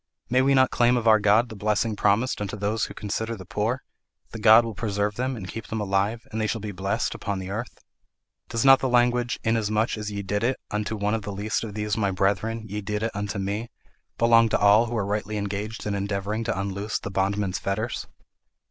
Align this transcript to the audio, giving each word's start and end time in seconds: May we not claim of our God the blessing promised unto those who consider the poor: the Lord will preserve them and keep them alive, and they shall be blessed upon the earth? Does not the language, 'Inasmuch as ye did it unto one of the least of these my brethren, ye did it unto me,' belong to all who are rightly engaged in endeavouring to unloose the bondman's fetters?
May 0.31 0.41
we 0.41 0.55
not 0.55 0.71
claim 0.71 0.97
of 0.97 1.07
our 1.07 1.19
God 1.19 1.49
the 1.49 1.55
blessing 1.55 1.95
promised 1.95 2.41
unto 2.41 2.57
those 2.57 2.85
who 2.85 2.95
consider 2.95 3.35
the 3.35 3.45
poor: 3.45 3.83
the 4.31 4.41
Lord 4.43 4.65
will 4.65 4.73
preserve 4.73 5.13
them 5.13 5.35
and 5.35 5.47
keep 5.47 5.67
them 5.67 5.79
alive, 5.79 6.25
and 6.31 6.41
they 6.41 6.47
shall 6.47 6.59
be 6.59 6.71
blessed 6.71 7.13
upon 7.13 7.37
the 7.37 7.51
earth? 7.51 7.77
Does 8.49 8.65
not 8.65 8.79
the 8.79 8.89
language, 8.89 9.37
'Inasmuch 9.43 9.99
as 9.99 10.09
ye 10.11 10.23
did 10.23 10.43
it 10.43 10.59
unto 10.71 10.95
one 10.95 11.13
of 11.13 11.21
the 11.21 11.31
least 11.31 11.63
of 11.63 11.75
these 11.75 11.95
my 11.97 12.09
brethren, 12.09 12.63
ye 12.67 12.81
did 12.81 13.03
it 13.03 13.11
unto 13.15 13.37
me,' 13.37 13.69
belong 14.17 14.49
to 14.49 14.57
all 14.59 14.87
who 14.87 14.97
are 14.97 15.05
rightly 15.05 15.37
engaged 15.37 15.85
in 15.85 15.93
endeavouring 15.93 16.43
to 16.45 16.59
unloose 16.59 16.97
the 16.97 17.11
bondman's 17.11 17.59
fetters? 17.59 18.07